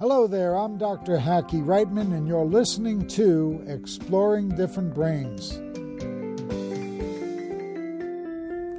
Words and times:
Hello 0.00 0.28
there, 0.28 0.56
I'm 0.56 0.78
Dr. 0.78 1.18
Hackie 1.18 1.60
Reitman, 1.60 2.16
and 2.16 2.28
you're 2.28 2.44
listening 2.44 3.08
to 3.08 3.64
Exploring 3.66 4.50
Different 4.50 4.94
Brains. 4.94 5.56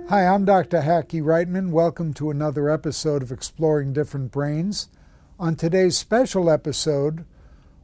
Hi, 0.09 0.25
I'm 0.25 0.45
Dr. 0.45 0.79
Hackie 0.79 1.19
Reitman. 1.19 1.71
Welcome 1.71 2.13
to 2.13 2.29
another 2.29 2.69
episode 2.69 3.21
of 3.21 3.33
Exploring 3.33 3.91
Different 3.91 4.31
Brains. 4.31 4.87
On 5.37 5.57
today's 5.57 5.97
special 5.97 6.49
episode, 6.49 7.25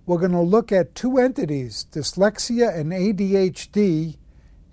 we're 0.06 0.20
going 0.20 0.32
to 0.32 0.40
look 0.40 0.72
at 0.72 0.96
two 0.96 1.18
entities, 1.18 1.88
dyslexia 1.92 2.74
and 2.74 2.94
ADHD, 2.94 4.16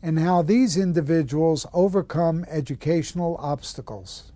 and 0.01 0.21
how 0.21 0.41
these 0.41 0.77
individuals 0.77 1.67
overcome 1.75 2.45
educational 2.49 3.37
obstacles. 3.41 4.32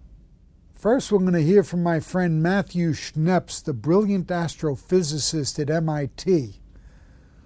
First, 0.76 1.10
we're 1.10 1.20
going 1.20 1.32
to 1.32 1.42
hear 1.42 1.62
from 1.62 1.82
my 1.82 2.00
friend 2.00 2.42
Matthew 2.42 2.92
Schneps, 2.92 3.64
the 3.64 3.72
brilliant 3.72 4.26
astrophysicist 4.26 5.58
at 5.58 5.70
MIT, 5.70 6.60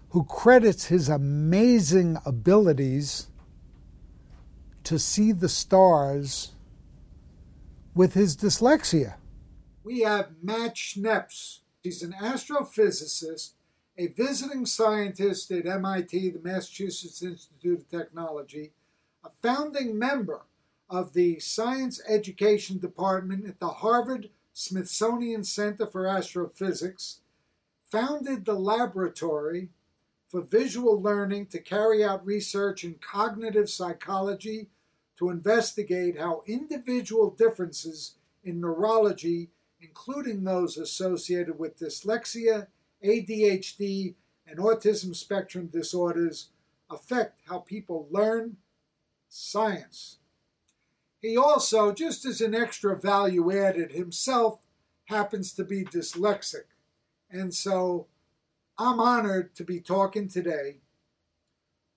who 0.08 0.24
credits 0.24 0.86
his 0.86 1.08
amazing 1.08 2.18
abilities 2.26 3.28
to 4.82 4.98
see 4.98 5.30
the 5.30 5.48
stars 5.48 6.52
with 7.94 8.14
his 8.14 8.36
dyslexia. 8.36 9.14
We 9.84 10.00
have 10.00 10.30
Matt 10.42 10.74
Schneps. 10.74 11.60
He's 11.82 12.02
an 12.02 12.14
astrophysicist 12.20 13.52
a 14.00 14.06
visiting 14.06 14.64
scientist 14.64 15.50
at 15.50 15.66
MIT, 15.66 16.30
the 16.30 16.40
Massachusetts 16.42 17.22
Institute 17.22 17.80
of 17.80 17.88
Technology, 17.90 18.72
a 19.22 19.28
founding 19.42 19.98
member 19.98 20.46
of 20.90 21.12
the 21.12 21.38
Science 21.38 22.00
Education 22.06 22.78
Department 22.78 23.46
at 23.46 23.60
the 23.60 23.68
Harvard 23.68 24.28
Smithsonian 24.52 25.44
Center 25.44 25.86
for 25.86 26.06
Astrophysics, 26.06 27.20
founded 27.84 28.44
the 28.44 28.54
Laboratory 28.54 29.70
for 30.28 30.42
Visual 30.42 31.00
Learning 31.00 31.46
to 31.46 31.60
carry 31.60 32.04
out 32.04 32.26
research 32.26 32.84
in 32.84 32.96
cognitive 33.00 33.70
psychology 33.70 34.68
to 35.16 35.30
investigate 35.30 36.18
how 36.18 36.42
individual 36.46 37.30
differences 37.30 38.16
in 38.42 38.60
neurology, 38.60 39.50
including 39.80 40.44
those 40.44 40.76
associated 40.76 41.58
with 41.58 41.78
dyslexia 41.78 42.66
ADHD, 43.04 44.14
and 44.46 44.58
autism 44.58 45.14
spectrum 45.14 45.68
disorders 45.68 46.50
affect 46.90 47.40
how 47.48 47.58
people 47.58 48.08
learn 48.10 48.56
science. 49.28 50.19
He 51.20 51.36
also, 51.36 51.92
just 51.92 52.24
as 52.24 52.40
an 52.40 52.54
extra 52.54 52.98
value 52.98 53.52
added, 53.52 53.92
himself 53.92 54.60
happens 55.04 55.52
to 55.54 55.64
be 55.64 55.84
dyslexic. 55.84 56.64
And 57.30 57.54
so 57.54 58.06
I'm 58.78 58.98
honored 58.98 59.54
to 59.56 59.64
be 59.64 59.80
talking 59.80 60.28
today 60.28 60.78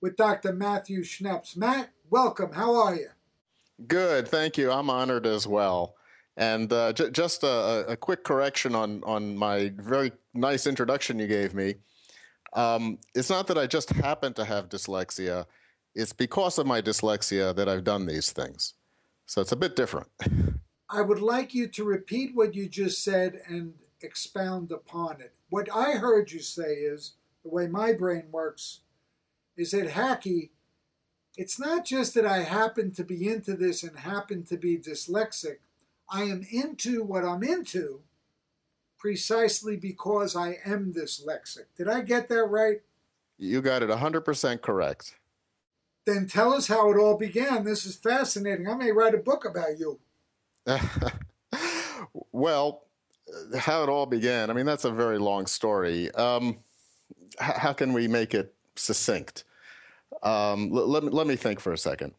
with 0.01 0.17
Dr. 0.17 0.51
Matthew 0.51 1.01
Schneps. 1.03 1.55
Matt, 1.55 1.91
welcome. 2.09 2.51
How 2.51 2.75
are 2.75 2.95
you? 2.95 3.09
Good, 3.87 4.27
thank 4.27 4.57
you. 4.57 4.69
I'm 4.71 4.89
honored 4.89 5.25
as 5.25 5.47
well. 5.47 5.95
And 6.35 6.71
uh, 6.73 6.91
j- 6.93 7.11
just 7.11 7.43
a, 7.43 7.85
a, 7.87 7.95
quick 7.95 8.23
correction 8.23 8.73
on 8.73 9.03
on 9.03 9.37
my 9.37 9.71
very 9.77 10.11
nice 10.33 10.65
introduction 10.65 11.19
you 11.19 11.27
gave 11.27 11.53
me. 11.53 11.75
Um, 12.53 12.97
it's 13.13 13.29
not 13.29 13.47
that 13.47 13.57
I 13.57 13.67
just 13.67 13.91
happen 13.91 14.33
to 14.33 14.45
have 14.45 14.67
dyslexia; 14.67 15.45
it's 15.93 16.11
because 16.11 16.57
of 16.57 16.65
my 16.65 16.81
dyslexia 16.81 17.55
that 17.55 17.69
I've 17.69 17.83
done 17.83 18.07
these 18.07 18.31
things. 18.31 18.73
So 19.25 19.41
it's 19.41 19.51
a 19.51 19.57
bit 19.57 19.75
different. 19.75 20.07
I 20.89 21.01
would 21.01 21.21
like 21.21 21.53
you 21.53 21.67
to 21.67 21.83
repeat 21.83 22.35
what 22.35 22.53
you 22.53 22.69
just 22.69 23.03
said 23.03 23.41
and 23.47 23.73
expound 24.01 24.71
upon 24.71 25.21
it. 25.21 25.33
What 25.49 25.67
I 25.73 25.93
heard 25.93 26.31
you 26.31 26.39
say 26.39 26.73
is 26.73 27.13
the 27.43 27.49
way 27.49 27.67
my 27.67 27.93
brain 27.93 28.25
works 28.31 28.81
is 29.57 29.71
that 29.71 29.91
Hackie, 29.91 30.51
it's 31.35 31.59
not 31.59 31.85
just 31.85 32.13
that 32.13 32.25
I 32.25 32.43
happen 32.43 32.91
to 32.91 33.03
be 33.03 33.27
into 33.27 33.55
this 33.55 33.81
and 33.83 33.99
happen 33.99 34.43
to 34.43 34.57
be 34.57 34.77
dyslexic. 34.77 35.57
I 36.09 36.23
am 36.23 36.45
into 36.51 37.03
what 37.03 37.23
I'm 37.25 37.43
into 37.43 38.01
precisely 38.99 39.75
because 39.75 40.35
I 40.35 40.59
am 40.65 40.93
dyslexic. 40.93 41.65
Did 41.75 41.89
I 41.89 42.01
get 42.01 42.29
that 42.29 42.45
right? 42.45 42.81
You 43.37 43.61
got 43.61 43.83
it 43.83 43.89
100% 43.89 44.61
correct. 44.61 45.15
Then 46.05 46.27
tell 46.27 46.53
us 46.53 46.67
how 46.67 46.91
it 46.91 46.97
all 46.97 47.17
began. 47.17 47.63
This 47.63 47.85
is 47.85 47.95
fascinating. 47.95 48.67
I 48.67 48.75
may 48.75 48.91
write 48.91 49.15
a 49.15 49.19
book 49.19 49.45
about 49.45 49.79
you. 49.79 49.99
well, 52.31 52.83
how 53.57 53.83
it 53.83 53.89
all 53.89 54.05
began, 54.05 54.49
I 54.49 54.53
mean, 54.53 54.65
that's 54.65 54.85
a 54.85 54.91
very 54.91 55.17
long 55.17 55.45
story. 55.45 56.11
Um, 56.11 56.57
how 57.39 57.73
can 57.73 57.93
we 57.93 58.07
make 58.07 58.33
it 58.33 58.53
succinct? 58.75 59.43
Um, 60.21 60.69
let, 60.71 61.03
let, 61.03 61.27
me 61.27 61.35
think 61.35 61.59
for 61.59 61.73
a 61.73 61.77
second. 61.77 62.13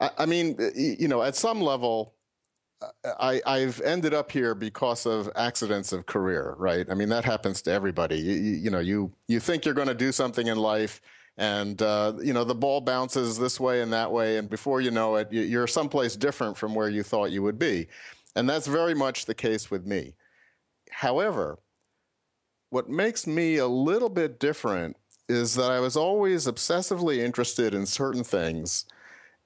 I, 0.00 0.10
I 0.18 0.26
mean, 0.26 0.56
you 0.74 1.08
know, 1.08 1.22
at 1.22 1.34
some 1.34 1.60
level, 1.60 2.14
I, 3.18 3.40
I've 3.46 3.80
ended 3.80 4.14
up 4.14 4.30
here 4.30 4.54
because 4.54 5.06
of 5.06 5.30
accidents 5.36 5.92
of 5.92 6.06
career, 6.06 6.54
right? 6.58 6.86
I 6.90 6.94
mean, 6.94 7.08
that 7.08 7.24
happens 7.24 7.62
to 7.62 7.72
everybody. 7.72 8.16
You, 8.16 8.32
you, 8.32 8.52
you 8.52 8.70
know, 8.70 8.80
you 8.80 9.12
you 9.28 9.40
think 9.40 9.64
you're 9.64 9.74
going 9.74 9.88
to 9.88 9.94
do 9.94 10.12
something 10.12 10.46
in 10.46 10.58
life, 10.58 11.00
and 11.36 11.80
uh, 11.82 12.12
you 12.22 12.32
know 12.32 12.44
the 12.44 12.54
ball 12.54 12.80
bounces 12.80 13.38
this 13.38 13.58
way 13.58 13.82
and 13.82 13.92
that 13.92 14.10
way, 14.10 14.38
and 14.38 14.48
before 14.48 14.80
you 14.80 14.90
know 14.90 15.16
it, 15.16 15.32
you're 15.32 15.66
someplace 15.66 16.16
different 16.16 16.56
from 16.56 16.74
where 16.74 16.88
you 16.88 17.02
thought 17.02 17.30
you 17.30 17.42
would 17.42 17.58
be, 17.58 17.88
and 18.36 18.48
that's 18.48 18.66
very 18.66 18.94
much 18.94 19.26
the 19.26 19.34
case 19.34 19.70
with 19.70 19.86
me. 19.86 20.14
However, 20.90 21.58
what 22.70 22.88
makes 22.88 23.26
me 23.26 23.56
a 23.56 23.66
little 23.66 24.08
bit 24.08 24.38
different 24.38 24.96
is 25.28 25.54
that 25.54 25.70
I 25.70 25.80
was 25.80 25.96
always 25.96 26.46
obsessively 26.46 27.18
interested 27.18 27.74
in 27.74 27.86
certain 27.86 28.24
things, 28.24 28.84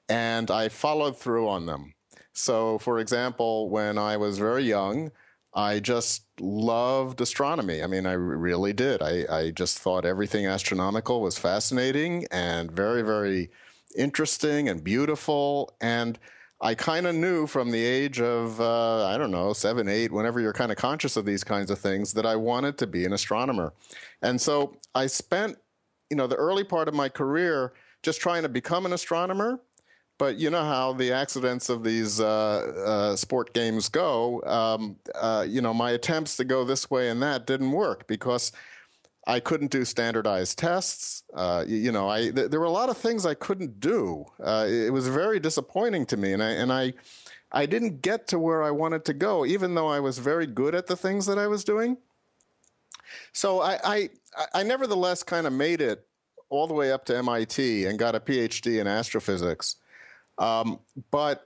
and 0.09 0.51
I 0.51 0.69
followed 0.69 1.17
through 1.17 1.49
on 1.49 1.67
them. 1.67 1.95
So, 2.33 2.79
for 2.79 2.99
example, 2.99 3.69
when 3.71 3.99
I 3.99 4.17
was 4.17 4.39
very 4.39 4.63
young, 4.63 5.11
I 5.55 5.81
just 5.81 6.25
loved 6.41 7.21
astronomy. 7.21 7.83
I 7.83 7.87
mean, 7.87 8.07
I 8.07 8.13
really 8.13 8.73
did. 8.73 9.03
I, 9.03 9.25
I 9.31 9.51
just 9.51 9.79
thought 9.79 10.05
everything 10.05 10.47
astronomical 10.47 11.21
was 11.21 11.39
fascinating 11.39 12.27
and 12.31 12.71
very, 12.71 13.03
very 13.03 13.51
interesting 13.97 14.69
and 14.69 14.85
beautiful. 14.85 15.75
And 15.81 16.19
I 16.61 16.75
kind 16.75 17.07
of 17.07 17.15
knew 17.15 17.47
from 17.47 17.71
the 17.71 17.85
age 17.85 18.21
of, 18.21 18.61
uh, 18.61 19.07
I 19.07 19.17
don't 19.17 19.31
know, 19.31 19.53
seven, 19.53 19.89
eight, 19.89 20.13
whenever 20.13 20.41
you're 20.41 20.53
kind 20.53 20.73
of 20.73 20.77
conscious 20.79 21.17
of 21.17 21.25
these 21.25 21.45
kinds 21.45 21.71
of 21.71 21.79
things, 21.79 22.13
that 22.15 22.27
I 22.27 22.37
wanted 22.37 22.77
to 22.79 22.87
be 22.87 23.05
an 23.05 23.13
astronomer. 23.13 23.73
And 24.23 24.41
so 24.41 24.77
I 24.95 25.07
spent, 25.07 25.57
you 26.11 26.17
know, 26.17 26.27
the 26.27 26.37
early 26.37 26.65
part 26.65 26.89
of 26.89 26.95
my 26.95 27.09
career 27.09 27.73
just 28.03 28.21
trying 28.21 28.43
to 28.43 28.49
become 28.49 28.87
an 28.87 28.93
astronomer 28.93 29.61
but 30.19 30.37
you 30.37 30.51
know 30.51 30.65
how 30.65 30.93
the 30.93 31.13
accidents 31.13 31.69
of 31.69 31.85
these 31.85 32.21
uh, 32.21 32.25
uh, 32.85 33.17
sport 33.17 33.55
games 33.55 33.89
go. 33.89 34.43
Um, 34.43 34.97
uh, 35.15 35.47
you 35.49 35.63
know, 35.63 35.73
my 35.73 35.93
attempts 35.93 36.37
to 36.37 36.45
go 36.45 36.65
this 36.65 36.91
way 36.91 37.09
and 37.09 37.23
that 37.23 37.47
didn't 37.47 37.71
work 37.71 38.07
because 38.09 38.53
I 39.27 39.41
couldn't 39.41 39.71
do 39.71 39.85
standardized 39.85 40.59
tests. 40.59 41.23
Uh, 41.33 41.65
you, 41.67 41.77
you, 41.77 41.93
know, 41.93 42.09
I 42.09 42.31
th- 42.31 42.51
there 42.51 42.59
were 42.61 42.67
a 42.67 42.71
lot 42.71 42.89
of 42.89 42.97
things 42.99 43.25
I 43.25 43.35
couldn't 43.35 43.79
do. 43.79 44.27
Uh, 44.43 44.67
it 44.69 44.93
was 44.93 45.07
very 45.07 45.39
disappointing 45.39 46.07
to 46.07 46.17
me, 46.17 46.33
and 46.33 46.43
I 46.43 46.51
and 46.51 46.73
I. 46.73 46.95
I 47.51 47.65
didn't 47.65 48.03
get 48.03 48.29
to 48.29 48.39
where 48.39 48.63
I 48.63 48.71
wanted 48.71 49.07
to 49.07 49.15
go, 49.15 49.47
even 49.47 49.75
though 49.75 49.89
I 49.89 50.01
was 50.01 50.19
very 50.19 50.47
good 50.47 50.75
at 50.75 50.87
the 50.87 50.97
things 50.97 51.25
that 51.25 51.39
I 51.39 51.47
was 51.47 51.65
doing. 51.65 51.97
So 53.33 53.63
I, 53.63 53.79
I, 53.83 54.11
I 54.53 54.63
nevertheless 54.65 55.23
kind 55.23 55.47
of 55.47 55.55
made 55.55 55.81
it 55.81 56.07
all 56.51 56.67
the 56.67 56.75
way 56.75 56.93
up 56.93 57.07
to 57.07 57.17
MIT 57.17 57.87
and 57.87 57.99
got 57.99 58.15
a 58.15 58.21
PhD 58.21 58.79
in 58.79 58.87
astrophysics. 58.87 59.77
Um, 60.39 60.81
but 61.11 61.45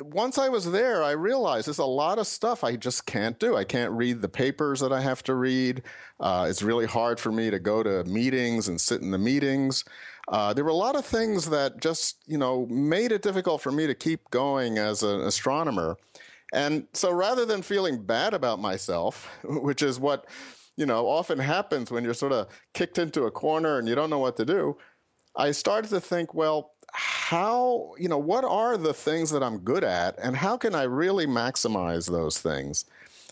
once 0.00 0.38
I 0.38 0.48
was 0.48 0.70
there, 0.70 1.02
I 1.04 1.12
realized 1.12 1.68
there's 1.68 1.78
a 1.78 1.84
lot 1.84 2.18
of 2.18 2.26
stuff 2.26 2.64
I 2.64 2.76
just 2.76 3.06
can't 3.06 3.38
do. 3.38 3.56
I 3.56 3.64
can't 3.64 3.92
read 3.92 4.22
the 4.22 4.28
papers 4.28 4.80
that 4.80 4.92
I 4.92 5.00
have 5.00 5.22
to 5.24 5.34
read. 5.34 5.82
Uh, 6.18 6.46
it's 6.48 6.62
really 6.62 6.86
hard 6.86 7.20
for 7.20 7.30
me 7.30 7.50
to 7.50 7.58
go 7.60 7.82
to 7.82 8.02
meetings 8.04 8.68
and 8.68 8.80
sit 8.80 9.02
in 9.02 9.10
the 9.10 9.18
meetings. 9.18 9.84
Uh, 10.28 10.52
there 10.52 10.64
were 10.64 10.70
a 10.70 10.74
lot 10.74 10.96
of 10.96 11.04
things 11.04 11.48
that 11.50 11.80
just, 11.80 12.22
you 12.26 12.38
know, 12.38 12.66
made 12.66 13.12
it 13.12 13.22
difficult 13.22 13.60
for 13.60 13.70
me 13.70 13.86
to 13.86 13.94
keep 13.94 14.28
going 14.30 14.78
as 14.78 15.02
an 15.02 15.20
astronomer. 15.20 15.96
And 16.52 16.86
so 16.92 17.12
rather 17.12 17.44
than 17.44 17.62
feeling 17.62 18.02
bad 18.02 18.34
about 18.34 18.58
myself, 18.60 19.30
which 19.44 19.82
is 19.82 20.00
what, 20.00 20.26
you 20.76 20.86
know, 20.86 21.06
often 21.06 21.38
happens 21.38 21.90
when 21.90 22.04
you're 22.04 22.14
sort 22.14 22.32
of 22.32 22.48
kicked 22.72 22.98
into 22.98 23.24
a 23.24 23.30
corner 23.30 23.78
and 23.78 23.86
you 23.86 23.94
don't 23.94 24.10
know 24.10 24.18
what 24.18 24.36
to 24.38 24.44
do, 24.44 24.76
I 25.36 25.50
started 25.50 25.88
to 25.88 26.00
think, 26.00 26.32
well, 26.32 26.73
how, 26.94 27.92
you 27.98 28.08
know, 28.08 28.18
what 28.18 28.44
are 28.44 28.76
the 28.76 28.94
things 28.94 29.28
that 29.30 29.42
I'm 29.42 29.58
good 29.58 29.82
at 29.82 30.16
and 30.22 30.36
how 30.36 30.56
can 30.56 30.76
I 30.76 30.84
really 30.84 31.26
maximize 31.26 32.08
those 32.08 32.38
things? 32.38 32.84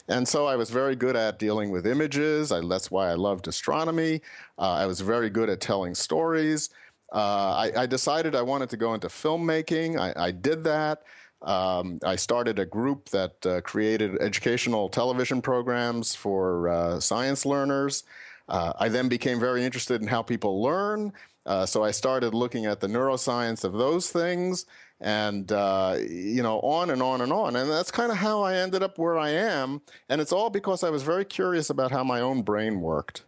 And 0.09 0.27
so 0.27 0.47
I 0.47 0.57
was 0.57 0.69
very 0.69 0.97
good 0.97 1.15
at 1.15 1.39
dealing 1.39 1.71
with 1.71 1.87
images. 1.87 2.51
I, 2.51 2.61
that's 2.67 2.91
why 2.91 3.11
I 3.11 3.15
loved 3.15 3.47
astronomy. 3.47 4.21
Uh, 4.59 4.73
I 4.73 4.87
was 4.87 5.01
very 5.01 5.31
good 5.31 5.49
at 5.49 5.61
telling 5.61 5.95
stories. 5.95 6.71
Uh, 7.13 7.71
I, 7.77 7.83
I, 7.83 7.87
decided 7.87 8.35
I 8.35 8.43
wanted 8.43 8.69
to 8.71 8.77
go 8.77 8.95
into 8.95 9.07
filmmaking. 9.07 9.97
I, 9.97 10.13
I 10.17 10.31
did 10.33 10.65
that. 10.65 11.03
Um, 11.43 12.01
I 12.05 12.17
started 12.17 12.59
a 12.59 12.67
group 12.67 13.11
that 13.11 13.47
uh, 13.47 13.61
created 13.61 14.21
educational 14.21 14.89
television 14.89 15.41
programs 15.41 16.17
for 16.17 16.69
uh, 16.69 17.01
science 17.01 17.47
learners. 17.47 18.05
Uh, 18.49 18.73
I 18.79 18.89
then 18.89 19.09
became 19.09 19.39
very 19.39 19.65
interested 19.65 20.03
in 20.03 20.09
how 20.09 20.23
people 20.23 20.63
learn. 20.63 21.13
Uh, 21.45 21.67
so 21.67 21.83
I 21.83 21.91
started 21.91 22.35
looking 22.35 22.67
at 22.67 22.81
the 22.81 22.87
neuroscience 22.87 23.65
of 23.65 23.73
those 23.73 24.11
things 24.11 24.67
and 25.03 25.51
uh, 25.51 25.97
you 25.99 26.43
know 26.43 26.61
on 26.61 26.91
and 26.91 27.03
on 27.03 27.21
and 27.21 27.33
on. 27.33 27.57
And 27.57 27.69
that's 27.69 27.91
kind 27.91 28.11
of 28.13 28.19
how 28.19 28.43
i 28.43 28.55
ended 28.55 28.83
up 28.83 28.99
where 28.99 29.19
i 29.19 29.31
am. 29.31 29.83
And 30.09 30.21
it's 30.21 30.33
all 30.33 30.49
because 30.49 30.85
i 30.85 30.91
was 30.91 31.03
very 31.03 31.25
curious 31.25 31.69
about 31.69 31.91
how 31.91 32.05
my 32.05 32.21
own 32.21 32.43
brain 32.43 32.81
worked. 32.81 33.25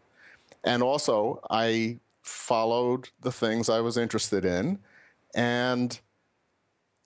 And 0.62 0.82
also 0.82 1.40
i 1.50 1.98
followed 2.22 3.10
the 3.20 3.32
things 3.32 3.68
i 3.68 3.80
was 3.80 3.98
interested 3.98 4.46
in 4.46 4.78
and 5.34 6.00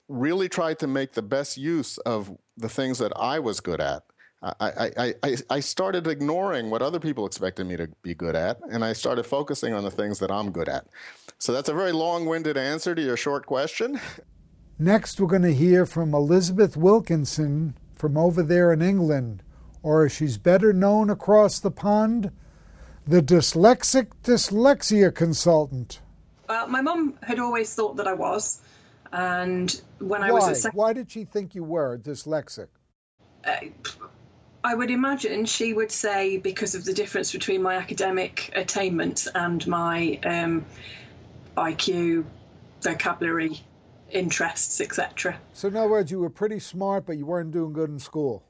really 0.09 0.49
tried 0.49 0.79
to 0.79 0.87
make 0.87 1.13
the 1.13 1.23
best 1.23 1.57
use 1.57 1.99
of 1.99 2.37
the 2.57 2.69
things 2.69 2.99
that 2.99 3.13
i 3.17 3.39
was 3.39 3.59
good 3.59 3.81
at 3.81 4.05
I, 4.41 4.91
I, 4.97 5.15
I, 5.25 5.37
I 5.51 5.61
started 5.61 6.07
ignoring 6.07 6.71
what 6.71 6.81
other 6.81 7.01
people 7.01 7.27
expected 7.27 7.67
me 7.67 7.77
to 7.77 7.89
be 8.03 8.15
good 8.15 8.37
at, 8.37 8.61
and 8.71 8.85
I 8.85 8.93
started 8.93 9.25
focusing 9.25 9.75
on 9.75 9.83
the 9.83 9.91
things 9.91 10.21
that 10.21 10.31
I'm 10.31 10.53
good 10.53 10.69
at. 10.69 10.87
So 11.39 11.53
that's 11.53 11.69
a 11.69 11.75
very 11.75 11.93
long 11.93 12.27
winded 12.27 12.57
answer 12.57 12.95
to 12.95 13.03
your 13.03 13.17
short 13.17 13.47
question. 13.47 14.01
Next, 14.79 15.21
we're 15.21 15.27
going 15.27 15.43
to 15.43 15.55
hear 15.55 15.87
from 15.87 16.15
Elizabeth 16.15 16.77
Wilkinson 16.77 17.77
from 17.95 18.17
over 18.17 18.45
there 18.45 18.73
in 18.73 18.81
England, 18.81 19.43
or 19.83 20.07
as 20.07 20.13
she's 20.13 20.39
better 20.39 20.73
known 20.73 21.11
across 21.11 21.59
the 21.59 21.73
pond, 21.73 22.31
the 23.05 23.21
dyslexic 23.21 24.13
dyslexia 24.23 25.13
consultant. 25.13 26.01
Well, 26.49 26.69
my 26.69 26.81
mum 26.81 27.19
had 27.25 27.41
always 27.41 27.75
thought 27.75 27.97
that 27.97 28.07
I 28.07 28.15
was, 28.15 28.61
and 29.13 29.81
when 29.99 30.21
Why? 30.21 30.29
I 30.29 30.31
was 30.31 30.49
at 30.49 30.57
sec- 30.59 30.75
Why 30.75 30.93
did 30.93 31.11
she 31.11 31.25
think 31.25 31.57
you 31.57 31.65
were 31.65 31.99
dyslexic? 31.99 32.69
uh, 33.45 33.57
I 34.69 34.75
would 34.75 34.91
imagine 34.91 35.47
she 35.47 35.73
would 35.73 35.91
say 35.91 36.37
because 36.37 36.75
of 36.75 36.85
the 36.85 36.93
difference 36.93 37.33
between 37.33 37.63
my 37.63 37.77
academic 37.77 38.51
attainment 38.55 39.27
and 39.35 39.67
my 39.67 40.21
um, 40.25 40.67
IQ, 41.57 42.27
vocabulary, 42.83 43.63
interests, 44.11 44.83
etc. 44.83 45.41
So, 45.55 45.69
in 45.69 45.77
other 45.77 45.89
words, 45.89 46.11
you 46.11 46.21
were 46.21 46.29
pretty 46.29 46.59
smart, 46.59 47.07
but 47.07 47.17
you 47.17 47.25
weren't 47.25 47.51
doing 47.51 47.73
good 47.73 47.89
in 47.89 47.99
school. 47.99 48.43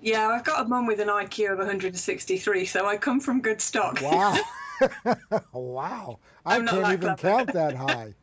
Yeah, 0.00 0.28
I've 0.28 0.44
got 0.44 0.64
a 0.64 0.68
mum 0.68 0.86
with 0.86 1.00
an 1.00 1.08
IQ 1.08 1.50
of 1.50 1.58
163, 1.58 2.66
so 2.66 2.86
I 2.86 2.96
come 2.96 3.18
from 3.18 3.40
good 3.40 3.60
stock. 3.60 4.00
Wow. 4.00 4.38
wow. 5.52 6.20
I 6.46 6.54
I'm 6.54 6.68
can't 6.68 6.92
even 6.92 7.16
count 7.16 7.52
that 7.52 7.74
high. 7.88 8.14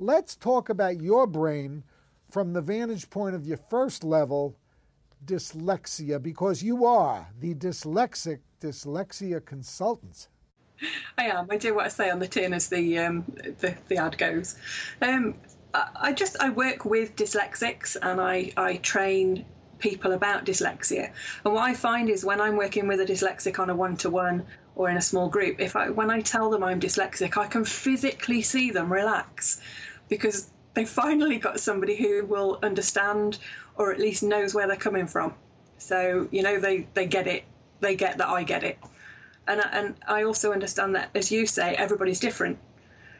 Let's 0.00 0.34
talk 0.34 0.68
about 0.68 1.00
your 1.00 1.28
brain 1.28 1.84
from 2.32 2.52
the 2.52 2.60
vantage 2.60 3.08
point 3.10 3.36
of 3.36 3.46
your 3.46 3.58
first 3.58 4.02
level, 4.02 4.56
dyslexia, 5.24 6.22
because 6.22 6.62
you 6.62 6.86
are 6.86 7.28
the 7.40 7.54
dyslexic 7.54 8.40
dyslexia 8.60 9.44
consultant. 9.44 10.28
I 11.18 11.24
am. 11.24 11.46
I 11.50 11.56
do 11.56 11.74
what 11.74 11.86
I 11.86 11.88
say 11.88 12.10
on 12.10 12.18
the 12.18 12.26
tin, 12.26 12.54
as 12.54 12.68
the 12.68 12.98
um, 12.98 13.24
the, 13.60 13.76
the 13.88 13.98
ad 13.98 14.16
goes. 14.16 14.56
Um, 15.02 15.34
I, 15.74 15.88
I 15.94 16.12
just 16.12 16.40
I 16.40 16.50
work 16.50 16.84
with 16.84 17.16
dyslexics 17.16 17.96
and 18.00 18.20
I 18.20 18.52
I 18.56 18.76
train 18.76 19.44
people 19.78 20.12
about 20.12 20.44
dyslexia. 20.44 21.12
And 21.44 21.54
what 21.54 21.62
I 21.62 21.74
find 21.74 22.08
is 22.08 22.24
when 22.24 22.40
I'm 22.40 22.56
working 22.56 22.86
with 22.86 23.00
a 23.00 23.06
dyslexic 23.06 23.58
on 23.58 23.70
a 23.70 23.74
one 23.74 23.96
to 23.98 24.10
one 24.10 24.44
or 24.74 24.88
in 24.88 24.96
a 24.96 25.02
small 25.02 25.28
group, 25.28 25.60
if 25.60 25.76
I 25.76 25.90
when 25.90 26.10
I 26.10 26.20
tell 26.20 26.50
them 26.50 26.62
I'm 26.62 26.80
dyslexic, 26.80 27.36
I 27.36 27.46
can 27.46 27.64
physically 27.64 28.42
see 28.42 28.70
them 28.70 28.92
relax 28.92 29.60
because 30.08 30.50
they 30.74 30.84
finally 30.84 31.38
got 31.38 31.58
somebody 31.58 31.96
who 31.96 32.24
will 32.24 32.58
understand 32.62 33.38
or 33.80 33.92
at 33.92 33.98
least 33.98 34.22
knows 34.22 34.54
where 34.54 34.66
they're 34.68 34.76
coming 34.88 35.06
from. 35.06 35.34
So 35.78 36.28
you 36.30 36.42
know 36.42 36.60
they 36.60 36.86
they 36.94 37.06
get 37.06 37.26
it. 37.26 37.44
They 37.80 37.96
get 37.96 38.18
that 38.18 38.28
I 38.28 38.42
get 38.42 38.62
it 38.62 38.78
and 39.50 39.62
and 39.72 39.94
I 40.06 40.22
also 40.22 40.52
understand 40.52 40.94
that, 40.94 41.10
as 41.14 41.30
you 41.30 41.46
say, 41.46 41.74
everybody's 41.74 42.20
different. 42.20 42.58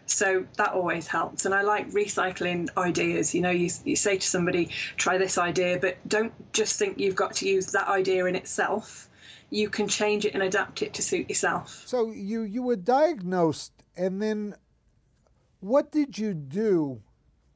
So 0.06 0.44
that 0.56 0.72
always 0.72 1.06
helps, 1.06 1.44
and 1.44 1.54
I 1.54 1.62
like 1.62 1.90
recycling 1.90 2.68
ideas. 2.76 3.34
You 3.34 3.42
know, 3.42 3.50
you 3.50 3.70
you 3.84 3.96
say 3.96 4.18
to 4.18 4.26
somebody, 4.26 4.70
"Try 4.96 5.18
this 5.18 5.38
idea," 5.38 5.78
but 5.78 5.96
don't 6.08 6.32
just 6.52 6.78
think 6.78 6.98
you've 6.98 7.16
got 7.16 7.34
to 7.36 7.48
use 7.48 7.66
that 7.72 7.88
idea 7.88 8.26
in 8.26 8.34
itself. 8.34 9.08
You 9.50 9.68
can 9.68 9.88
change 9.88 10.24
it 10.24 10.34
and 10.34 10.42
adapt 10.42 10.82
it 10.82 10.94
to 10.94 11.02
suit 11.02 11.28
yourself. 11.28 11.82
So 11.86 12.10
you 12.10 12.42
you 12.42 12.62
were 12.62 12.76
diagnosed, 12.76 13.72
and 13.96 14.20
then 14.22 14.54
what 15.60 15.92
did 15.92 16.18
you 16.18 16.34
do? 16.34 17.02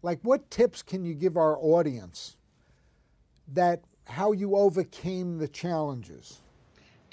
Like, 0.03 0.21
what 0.23 0.51
tips 0.51 0.83
can 0.83 1.05
you 1.05 1.15
give 1.15 1.37
our 1.37 1.57
audience 1.57 2.37
that 3.49 3.83
how 4.07 4.33
you 4.33 4.57
overcame 4.57 5.39
the 5.39 5.49
challenges? 5.49 6.41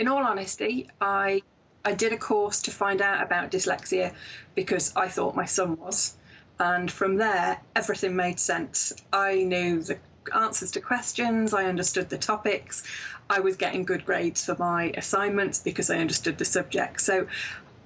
in 0.01 0.07
all 0.07 0.23
honesty, 0.23 0.89
I 0.99 1.43
I 1.85 1.93
did 1.93 2.11
a 2.11 2.17
course 2.17 2.61
to 2.63 2.71
find 2.71 3.01
out 3.01 3.23
about 3.23 3.51
dyslexia 3.51 4.13
because 4.55 4.95
I 4.95 5.07
thought 5.07 5.35
my 5.35 5.45
son 5.45 5.77
was, 5.77 6.15
and 6.59 6.91
from 6.91 7.17
there 7.17 7.59
everything 7.75 8.15
made 8.15 8.39
sense. 8.39 8.93
I 9.13 9.43
knew 9.43 9.81
the 9.83 9.99
answers 10.33 10.71
to 10.71 10.81
questions, 10.81 11.53
I 11.53 11.65
understood 11.65 12.09
the 12.09 12.17
topics, 12.17 12.83
I 13.29 13.39
was 13.41 13.55
getting 13.57 13.83
good 13.85 14.05
grades 14.05 14.43
for 14.43 14.55
my 14.57 14.91
assignments 14.97 15.59
because 15.59 15.91
I 15.91 15.97
understood 15.97 16.39
the 16.39 16.45
subject. 16.45 17.01
So 17.01 17.27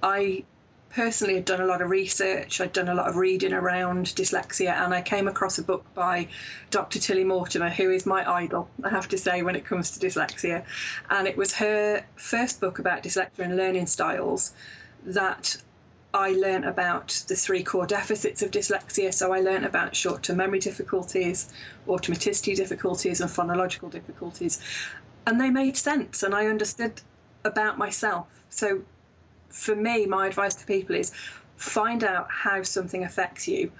I 0.02 0.44
personally 0.96 1.34
had 1.34 1.44
done 1.44 1.60
a 1.60 1.66
lot 1.66 1.82
of 1.82 1.90
research, 1.90 2.58
I'd 2.58 2.72
done 2.72 2.88
a 2.88 2.94
lot 2.94 3.06
of 3.06 3.16
reading 3.16 3.52
around 3.52 4.06
dyslexia, 4.06 4.72
and 4.72 4.94
I 4.94 5.02
came 5.02 5.28
across 5.28 5.58
a 5.58 5.62
book 5.62 5.84
by 5.92 6.28
Dr. 6.70 6.98
Tilly 6.98 7.22
Mortimore, 7.22 7.70
who 7.70 7.90
is 7.90 8.06
my 8.06 8.28
idol, 8.28 8.70
I 8.82 8.88
have 8.88 9.06
to 9.08 9.18
say, 9.18 9.42
when 9.42 9.56
it 9.56 9.66
comes 9.66 9.90
to 9.90 10.06
dyslexia. 10.06 10.64
And 11.10 11.28
it 11.28 11.36
was 11.36 11.52
her 11.56 12.02
first 12.16 12.62
book 12.62 12.78
about 12.78 13.02
dyslexia 13.02 13.40
and 13.40 13.58
learning 13.58 13.88
styles 13.88 14.54
that 15.04 15.58
I 16.14 16.30
learnt 16.30 16.64
about 16.64 17.08
the 17.28 17.36
three 17.36 17.62
core 17.62 17.86
deficits 17.86 18.40
of 18.40 18.50
dyslexia. 18.50 19.12
So 19.12 19.34
I 19.34 19.40
learnt 19.40 19.66
about 19.66 19.94
short 19.94 20.22
term 20.22 20.38
memory 20.38 20.60
difficulties, 20.60 21.52
automaticity 21.86 22.56
difficulties, 22.56 23.20
and 23.20 23.30
phonological 23.30 23.90
difficulties. 23.90 24.62
And 25.26 25.38
they 25.38 25.50
made 25.50 25.76
sense, 25.76 26.22
and 26.22 26.34
I 26.34 26.46
understood 26.46 27.02
about 27.44 27.76
myself. 27.76 28.28
So 28.48 28.80
for 29.48 29.74
me, 29.74 30.06
my 30.06 30.26
advice 30.26 30.54
to 30.56 30.66
people 30.66 30.94
is 30.94 31.12
find 31.56 32.04
out 32.04 32.28
how 32.30 32.62
something 32.62 33.04
affects 33.04 33.48
you 33.48 33.72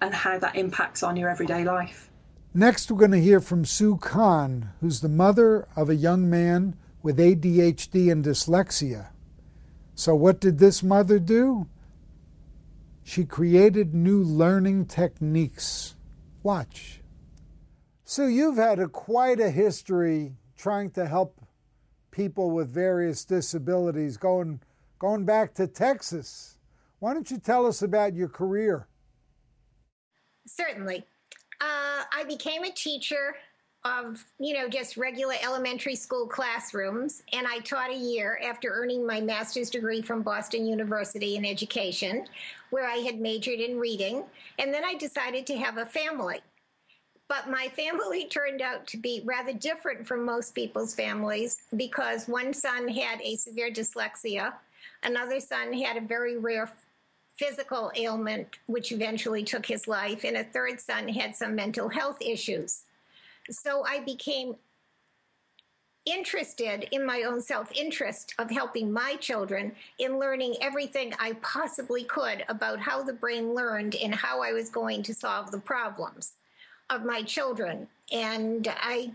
and 0.00 0.14
how 0.14 0.38
that 0.38 0.56
impacts 0.56 1.02
on 1.02 1.16
your 1.16 1.30
everyday 1.30 1.64
life. 1.64 2.10
Next, 2.52 2.90
we're 2.90 2.98
going 2.98 3.10
to 3.10 3.20
hear 3.20 3.40
from 3.40 3.64
Sue 3.64 3.96
Kahn, 3.96 4.70
who's 4.80 5.00
the 5.00 5.08
mother 5.08 5.66
of 5.74 5.90
a 5.90 5.96
young 5.96 6.30
man 6.30 6.76
with 7.02 7.18
ADHD 7.18 8.12
and 8.12 8.24
dyslexia. 8.24 9.08
So, 9.94 10.14
what 10.14 10.40
did 10.40 10.58
this 10.58 10.82
mother 10.82 11.18
do? 11.18 11.66
She 13.02 13.24
created 13.24 13.94
new 13.94 14.22
learning 14.22 14.86
techniques. 14.86 15.96
Watch. 16.42 17.00
Sue, 18.04 18.28
you've 18.28 18.56
had 18.56 18.78
a, 18.78 18.88
quite 18.88 19.40
a 19.40 19.50
history 19.50 20.36
trying 20.56 20.90
to 20.92 21.06
help 21.06 21.40
people 22.10 22.50
with 22.50 22.68
various 22.68 23.24
disabilities 23.24 24.16
going 24.16 24.60
going 25.04 25.26
back 25.26 25.52
to 25.52 25.66
Texas. 25.66 26.56
Why 26.98 27.12
don't 27.12 27.30
you 27.30 27.36
tell 27.36 27.66
us 27.66 27.82
about 27.82 28.14
your 28.14 28.26
career? 28.26 28.88
Certainly. 30.46 31.04
Uh, 31.60 32.04
I 32.10 32.24
became 32.26 32.64
a 32.64 32.70
teacher 32.70 33.36
of, 33.84 34.24
you 34.38 34.54
know, 34.54 34.66
just 34.66 34.96
regular 34.96 35.34
elementary 35.44 35.94
school 35.94 36.26
classrooms, 36.26 37.22
and 37.34 37.46
I 37.46 37.58
taught 37.58 37.90
a 37.90 37.94
year 37.94 38.40
after 38.42 38.70
earning 38.70 39.06
my 39.06 39.20
master's 39.20 39.68
degree 39.68 40.00
from 40.00 40.22
Boston 40.22 40.66
University 40.66 41.36
in 41.36 41.44
education, 41.44 42.26
where 42.70 42.86
I 42.86 42.96
had 42.96 43.20
majored 43.20 43.60
in 43.60 43.78
reading. 43.78 44.24
And 44.58 44.72
then 44.72 44.86
I 44.86 44.94
decided 44.94 45.46
to 45.48 45.56
have 45.58 45.76
a 45.76 45.84
family. 45.84 46.40
But 47.28 47.48
my 47.48 47.68
family 47.68 48.26
turned 48.26 48.60
out 48.60 48.86
to 48.88 48.98
be 48.98 49.22
rather 49.24 49.52
different 49.52 50.06
from 50.06 50.24
most 50.24 50.54
people's 50.54 50.94
families 50.94 51.62
because 51.76 52.28
one 52.28 52.52
son 52.52 52.86
had 52.86 53.20
a 53.22 53.36
severe 53.36 53.70
dyslexia, 53.70 54.52
another 55.02 55.40
son 55.40 55.72
had 55.72 55.96
a 55.96 56.06
very 56.06 56.36
rare 56.36 56.70
physical 57.36 57.90
ailment, 57.96 58.58
which 58.66 58.92
eventually 58.92 59.42
took 59.42 59.66
his 59.66 59.88
life, 59.88 60.24
and 60.24 60.36
a 60.36 60.44
third 60.44 60.80
son 60.80 61.08
had 61.08 61.34
some 61.34 61.54
mental 61.54 61.88
health 61.88 62.18
issues. 62.20 62.82
So 63.50 63.84
I 63.86 64.00
became 64.00 64.56
interested 66.06 66.86
in 66.92 67.04
my 67.04 67.22
own 67.22 67.40
self 67.40 67.72
interest 67.72 68.34
of 68.38 68.50
helping 68.50 68.92
my 68.92 69.16
children 69.16 69.72
in 69.98 70.18
learning 70.18 70.56
everything 70.60 71.14
I 71.18 71.32
possibly 71.40 72.04
could 72.04 72.44
about 72.48 72.78
how 72.78 73.02
the 73.02 73.14
brain 73.14 73.54
learned 73.54 73.94
and 73.94 74.14
how 74.14 74.42
I 74.42 74.52
was 74.52 74.68
going 74.68 75.02
to 75.04 75.14
solve 75.14 75.50
the 75.50 75.58
problems 75.58 76.34
of 76.90 77.04
my 77.04 77.22
children. 77.22 77.88
And 78.12 78.68
I 78.68 79.12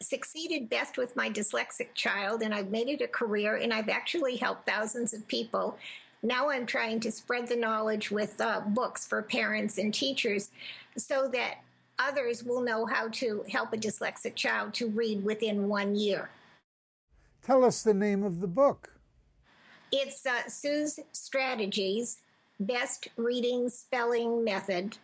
succeeded 0.00 0.68
best 0.68 0.98
with 0.98 1.16
my 1.16 1.30
dyslexic 1.30 1.94
child, 1.94 2.42
and 2.42 2.54
I've 2.54 2.70
made 2.70 2.88
it 2.88 3.00
a 3.00 3.08
career, 3.08 3.56
and 3.56 3.72
I've 3.72 3.88
actually 3.88 4.36
helped 4.36 4.66
thousands 4.66 5.14
of 5.14 5.26
people. 5.28 5.78
Now 6.22 6.48
I'm 6.48 6.66
trying 6.66 7.00
to 7.00 7.10
spread 7.10 7.48
the 7.48 7.56
knowledge 7.56 8.10
with 8.10 8.40
uh, 8.40 8.60
books 8.60 9.06
for 9.06 9.22
parents 9.22 9.78
and 9.78 9.92
teachers 9.92 10.50
so 10.96 11.28
that 11.28 11.56
others 11.98 12.42
will 12.42 12.60
know 12.60 12.86
how 12.86 13.08
to 13.08 13.44
help 13.50 13.72
a 13.72 13.76
dyslexic 13.76 14.34
child 14.34 14.74
to 14.74 14.88
read 14.88 15.22
within 15.24 15.68
one 15.68 15.94
year. 15.94 16.30
Tell 17.42 17.64
us 17.64 17.82
the 17.82 17.94
name 17.94 18.22
of 18.22 18.40
the 18.40 18.46
book. 18.46 18.94
It's 19.92 20.24
uh, 20.26 20.48
Sue's 20.48 20.98
Strategies 21.12 22.18
Best 22.58 23.08
Reading 23.16 23.68
Spelling 23.68 24.44
Method, 24.44 24.96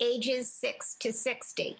ages 0.00 0.52
6 0.52 0.96
to 1.00 1.12
60. 1.12 1.76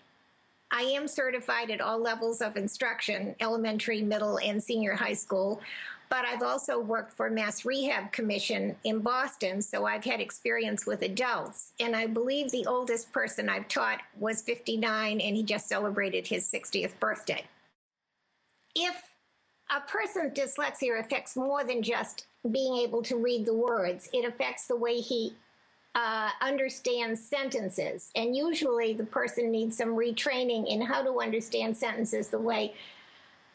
I 0.73 0.83
am 0.83 1.07
certified 1.07 1.71
at 1.71 1.81
all 1.81 1.99
levels 1.99 2.41
of 2.41 2.57
instruction 2.57 3.35
elementary, 3.41 4.03
middle, 4.03 4.39
and 4.39 4.63
senior 4.63 4.95
high 4.95 5.15
school. 5.15 5.61
But 6.09 6.25
I've 6.25 6.43
also 6.43 6.79
worked 6.79 7.13
for 7.13 7.29
Mass 7.31 7.65
Rehab 7.65 8.13
Commission 8.13 8.77
in 8.85 9.01
Boston, 9.01 9.61
so 9.61 9.87
I've 9.87 10.05
had 10.05 10.21
experience 10.21 10.87
with 10.87 11.03
adults. 11.03 11.73
And 11.81 11.97
I 11.97 12.07
believe 12.07 12.51
the 12.51 12.67
oldest 12.67 13.13
person 13.13 13.49
I've 13.49 13.67
taught 13.67 14.01
was 14.19 14.43
59, 14.43 15.21
and 15.21 15.37
he 15.37 15.43
just 15.43 15.69
celebrated 15.69 16.27
his 16.27 16.49
60th 16.49 16.99
birthday. 17.01 17.45
If 18.77 19.03
a 19.75 19.81
person's 19.81 20.33
dyslexia 20.39 21.01
affects 21.01 21.35
more 21.35 21.65
than 21.65 21.83
just 21.83 22.27
being 22.53 22.77
able 22.77 23.03
to 23.03 23.17
read 23.17 23.45
the 23.45 23.55
words, 23.55 24.09
it 24.13 24.25
affects 24.25 24.69
the 24.69 24.77
way 24.77 25.01
he 25.01 25.35
uh, 25.97 26.29
understands 26.43 27.25
sentences. 27.25 28.11
And 28.15 28.37
usually 28.37 28.93
the 28.93 29.07
person 29.07 29.51
needs 29.51 29.79
some 29.79 29.97
retraining 29.97 30.71
in 30.71 30.83
how 30.83 31.03
to 31.03 31.21
understand 31.21 31.75
sentences 31.75 32.29
the 32.29 32.39
way 32.39 32.75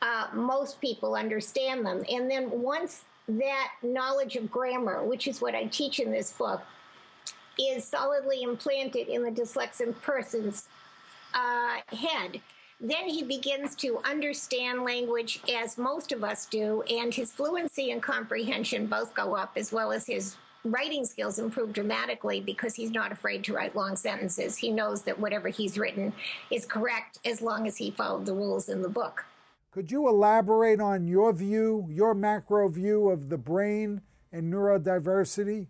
uh, 0.01 0.25
most 0.33 0.81
people 0.81 1.13
understand 1.15 1.86
them. 1.86 2.03
And 2.12 2.29
then 2.29 2.50
once 2.50 3.03
that 3.27 3.69
knowledge 3.83 4.36
of 4.36 4.50
grammar, 4.50 5.05
which 5.05 5.27
is 5.27 5.39
what 5.39 5.53
I 5.53 5.65
teach 5.65 6.00
in 6.00 6.12
this 6.12 6.31
book, 6.31 6.63
is 7.60 7.86
solidly 7.86 8.41
implanted 8.41 9.07
in 9.07 9.21
the 9.21 9.29
dyslexic 9.29 10.01
person's 10.01 10.67
uh, 11.36 11.77
head, 11.95 12.41
then 12.79 13.07
he 13.07 13.21
begins 13.21 13.75
to 13.75 14.00
understand 14.03 14.81
language 14.81 15.39
as 15.53 15.77
most 15.77 16.12
of 16.12 16.24
us 16.24 16.48
do, 16.48 16.81
and 16.89 17.13
his 17.13 17.31
fluency 17.31 17.91
and 17.91 18.01
comprehension 18.01 18.88
both 18.88 19.13
go 19.13 19.36
up, 19.36 19.51
as 19.55 19.71
well 19.71 19.91
as 19.91 20.07
his 20.07 20.38
writing 20.63 21.06
skills 21.06 21.39
improve 21.39 21.74
dramatically 21.74 22.41
because 22.41 22.75
he's 22.75 22.91
not 22.91 23.12
afraid 23.12 23.44
to 23.46 23.53
write 23.53 23.75
long 23.75 23.96
sentences. 23.96 24.58
He 24.58 24.72
knows 24.72 25.01
that 25.03 25.20
whatever 25.20 25.50
he's 25.50 25.77
written 25.77 26.13
is 26.50 26.65
correct 26.65 27.20
as 27.25 27.41
long 27.41 27.68
as 27.68 27.77
he 27.77 27.91
followed 27.91 28.25
the 28.25 28.34
rules 28.34 28.70
in 28.70 28.82
the 28.82 28.89
book. 28.89 29.25
Could 29.72 29.91
you 29.91 30.08
elaborate 30.08 30.82
on 30.82 31.08
your 31.08 31.32
view, 31.32 31.88
your 31.89 32.13
macro 32.13 32.68
view 32.68 33.10
of 33.10 33.30
the 33.30 33.38
brain 33.38 34.01
and 34.32 34.51
neurodiversity? 34.53 35.68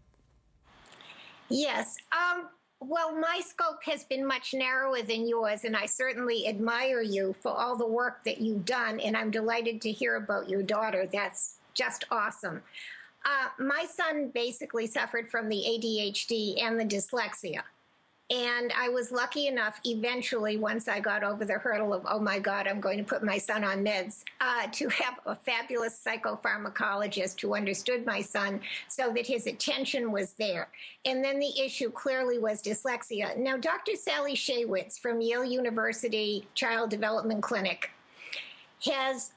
Yes. 1.50 1.98
Um, 2.12 2.48
well, 2.80 3.16
my 3.16 3.42
scope 3.46 3.84
has 3.84 4.04
been 4.06 4.26
much 4.26 4.56
narrower 4.56 5.04
than 5.04 5.28
yours, 5.28 5.66
and 5.66 5.76
I 5.76 5.86
certainly 5.86 6.48
admire 6.48 7.02
you 7.02 7.36
for 7.42 7.52
all 7.52 7.76
the 7.76 7.86
work 7.86 8.24
that 8.26 8.42
you've 8.42 8.66
done. 8.66 9.00
And 9.00 9.16
I'm 9.16 9.30
delighted 9.30 9.82
to 9.82 9.92
hear 9.92 10.16
about 10.16 10.50
your 10.50 10.64
daughter. 10.64 11.08
That's 11.12 11.58
just 11.76 12.06
awesome. 12.10 12.64
Uh, 13.24 13.64
my 13.64 13.86
son 13.86 14.30
basically 14.34 14.88
suffered 14.88 15.30
from 15.30 15.48
the 15.48 15.56
ADHD 15.56 16.62
and 16.62 16.80
the 16.80 16.86
dyslexia. 16.86 17.62
And 18.32 18.72
I 18.78 18.88
was 18.88 19.12
lucky 19.12 19.48
enough 19.48 19.82
eventually, 19.84 20.56
once 20.56 20.88
I 20.88 21.02
got 21.02 21.22
over 21.22 21.44
the 21.44 21.56
hurdle 21.56 21.94
of, 21.94 22.06
oh 22.10 22.20
my 22.20 22.40
God, 22.40 22.66
I'm 22.66 22.80
going 22.80 22.98
to 22.98 23.04
put 23.04 23.24
my 23.24 23.38
son 23.38 23.66
on 23.66 23.84
meds, 23.84 24.24
uh, 24.40 24.68
to 24.72 24.88
have 24.88 25.20
a 25.26 25.36
fabulous 25.36 26.02
psychopharmacologist 26.02 27.42
who 27.42 27.56
understood 27.56 28.06
my 28.06 28.22
son 28.22 28.62
so 28.88 29.12
that 29.12 29.28
his 29.28 29.48
attention 29.48 30.14
was 30.14 30.32
there. 30.34 30.70
And 31.04 31.22
then 31.22 31.40
the 31.40 31.60
issue 31.60 31.92
clearly 31.92 32.40
was 32.40 32.62
dyslexia. 32.62 33.36
Now, 33.38 33.58
Dr. 33.58 33.98
Sally 33.98 34.36
Shaywitz 34.36 34.98
from 34.98 35.20
Yale 35.20 35.44
University 35.44 36.48
Child 36.56 36.90
Development 36.90 37.44
Clinic 37.44 37.92
has 38.86 39.34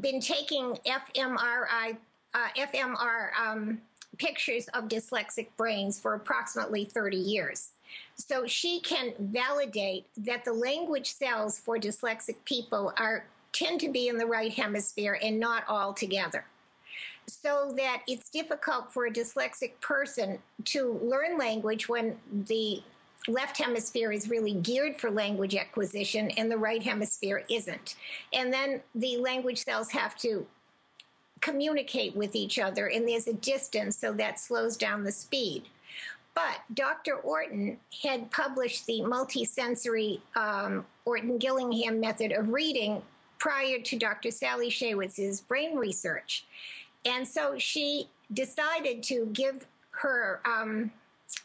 been 0.00 0.20
taking 0.20 0.76
fMRI, 0.84 1.96
uh, 2.34 2.48
fMR 2.56 3.28
um, 3.40 3.80
pictures 4.18 4.68
of 4.74 4.88
dyslexic 4.88 5.48
brains 5.56 5.98
for 5.98 6.14
approximately 6.14 6.84
30 6.84 7.16
years. 7.16 7.70
So 8.16 8.46
she 8.46 8.80
can 8.80 9.12
validate 9.18 10.06
that 10.18 10.44
the 10.44 10.52
language 10.52 11.12
cells 11.12 11.58
for 11.58 11.78
dyslexic 11.78 12.36
people 12.44 12.92
are 12.98 13.24
tend 13.52 13.80
to 13.80 13.88
be 13.88 14.08
in 14.08 14.18
the 14.18 14.26
right 14.26 14.52
hemisphere 14.52 15.18
and 15.22 15.38
not 15.38 15.64
all 15.68 15.92
together. 15.92 16.44
So 17.26 17.72
that 17.76 18.02
it's 18.06 18.28
difficult 18.28 18.92
for 18.92 19.06
a 19.06 19.10
dyslexic 19.10 19.72
person 19.80 20.38
to 20.66 21.00
learn 21.02 21.38
language 21.38 21.88
when 21.88 22.18
the 22.46 22.82
left 23.28 23.56
hemisphere 23.56 24.12
is 24.12 24.28
really 24.28 24.54
geared 24.54 25.00
for 25.00 25.10
language 25.10 25.54
acquisition 25.54 26.30
and 26.32 26.50
the 26.50 26.58
right 26.58 26.82
hemisphere 26.82 27.44
isn't. 27.48 27.94
And 28.32 28.52
then 28.52 28.82
the 28.94 29.16
language 29.16 29.64
cells 29.64 29.90
have 29.92 30.16
to 30.16 30.46
communicate 31.44 32.16
with 32.16 32.34
each 32.34 32.58
other, 32.58 32.86
and 32.86 33.06
there's 33.06 33.26
a 33.26 33.34
distance, 33.34 33.98
so 33.98 34.12
that 34.14 34.40
slows 34.40 34.76
down 34.78 35.04
the 35.04 35.12
speed. 35.12 35.64
But 36.34 36.62
Dr. 36.72 37.16
Orton 37.16 37.78
had 38.02 38.30
published 38.30 38.86
the 38.86 39.02
multisensory 39.02 40.20
um, 40.34 40.86
Orton 41.04 41.38
Gillingham 41.38 42.00
method 42.00 42.32
of 42.32 42.48
reading 42.48 43.02
prior 43.38 43.78
to 43.78 43.98
Dr. 43.98 44.30
Sally 44.30 44.70
Shaywitz's 44.70 45.42
brain 45.42 45.76
research. 45.76 46.46
And 47.04 47.28
so 47.28 47.58
she 47.58 48.08
decided 48.32 49.02
to 49.04 49.26
give 49.32 49.66
her 49.90 50.40
um, 50.46 50.90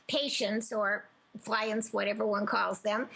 patients 0.07 0.71
or 0.71 1.03
clients, 1.43 1.91
whatever 1.91 2.25
one 2.25 2.45
calls 2.45 2.79
them, 2.79 3.09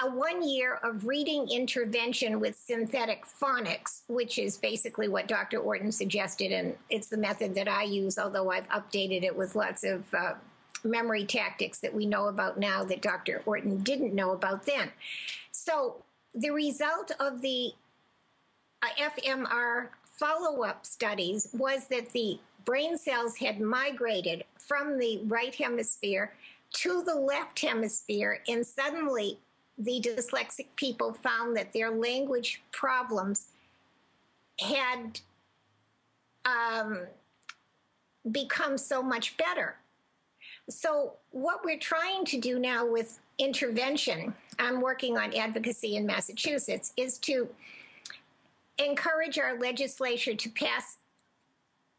a 0.00 0.08
one 0.08 0.48
year 0.48 0.74
of 0.82 1.06
reading 1.06 1.48
intervention 1.50 2.38
with 2.38 2.56
synthetic 2.56 3.24
phonics, 3.26 4.02
which 4.06 4.38
is 4.38 4.56
basically 4.56 5.08
what 5.08 5.26
Dr. 5.26 5.58
Orton 5.58 5.90
suggested. 5.90 6.52
And 6.52 6.76
it's 6.88 7.08
the 7.08 7.16
method 7.16 7.54
that 7.56 7.68
I 7.68 7.82
use, 7.82 8.18
although 8.18 8.50
I've 8.50 8.68
updated 8.68 9.24
it 9.24 9.36
with 9.36 9.56
lots 9.56 9.82
of 9.82 10.04
uh, 10.14 10.34
memory 10.84 11.24
tactics 11.24 11.78
that 11.80 11.92
we 11.92 12.06
know 12.06 12.28
about 12.28 12.58
now 12.58 12.84
that 12.84 13.02
Dr. 13.02 13.42
Orton 13.44 13.82
didn't 13.82 14.14
know 14.14 14.32
about 14.32 14.66
then. 14.66 14.90
So 15.50 15.96
the 16.34 16.50
result 16.50 17.10
of 17.18 17.42
the 17.42 17.72
uh, 18.82 19.10
fMR 19.16 19.88
follow 20.04 20.62
up 20.62 20.86
studies 20.86 21.48
was 21.52 21.88
that 21.88 22.10
the 22.10 22.38
brain 22.64 22.96
cells 22.96 23.36
had 23.36 23.60
migrated 23.60 24.44
from 24.56 24.98
the 24.98 25.22
right 25.24 25.54
hemisphere 25.54 26.32
to 26.70 27.02
the 27.02 27.14
left 27.14 27.60
hemisphere, 27.60 28.42
and 28.46 28.66
suddenly 28.66 29.38
the 29.78 30.00
dyslexic 30.00 30.66
people 30.76 31.12
found 31.12 31.56
that 31.56 31.72
their 31.72 31.90
language 31.90 32.62
problems 32.72 33.48
had 34.60 35.20
um, 36.44 37.00
become 38.32 38.76
so 38.76 39.02
much 39.02 39.36
better. 39.36 39.76
So, 40.68 41.14
what 41.30 41.64
we're 41.64 41.78
trying 41.78 42.24
to 42.26 42.38
do 42.38 42.58
now 42.58 42.86
with 42.86 43.20
intervention, 43.38 44.34
I'm 44.58 44.80
working 44.80 45.16
on 45.16 45.34
advocacy 45.34 45.96
in 45.96 46.04
Massachusetts, 46.06 46.92
is 46.96 47.18
to 47.18 47.48
encourage 48.78 49.38
our 49.38 49.58
legislature 49.58 50.34
to 50.34 50.48
pass 50.50 50.98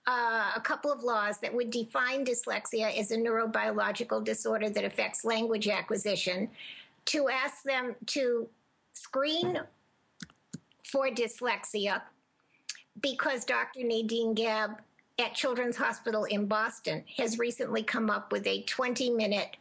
uh, 0.08 0.52
a 0.56 0.62
couple 0.62 0.92
of 0.92 1.04
laws 1.04 1.40
that 1.40 1.54
would 1.54 1.70
define 1.72 2.26
dyslexia 2.26 2.98
as 2.98 3.12
a 3.12 3.18
neurobiological 3.18 4.24
disorder 4.24 4.70
that 4.70 4.84
affects 4.84 5.26
language 5.26 5.68
acquisition, 5.68 6.50
to 7.10 7.28
ask 7.28 7.64
them 7.64 7.96
to 8.06 8.48
screen 8.94 9.60
for 10.84 11.08
dyslexia 11.08 12.02
because 13.02 13.46
Dr. 13.46 13.84
Nadine 13.84 14.36
Gaab 14.36 14.78
at 15.20 15.34
Children's 15.34 15.76
Hospital 15.76 16.26
in 16.26 16.46
Boston 16.46 17.04
has 17.18 17.40
recently 17.40 17.82
come 17.82 18.12
up 18.12 18.32
with 18.32 18.46
a 18.46 18.62
20 18.64 19.10
minute 19.10 19.58